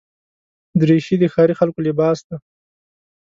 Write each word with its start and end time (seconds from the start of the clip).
دریشي 0.79 1.15
د 1.19 1.23
ښاري 1.33 1.53
خلکو 1.59 1.79
لباس 1.87 2.19
دی. 2.27 2.37